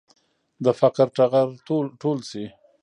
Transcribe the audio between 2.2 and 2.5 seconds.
شي.